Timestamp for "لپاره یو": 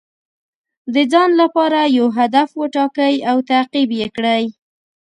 1.41-2.07